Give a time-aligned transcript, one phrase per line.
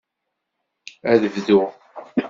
[1.11, 1.69] Ad bduɣ.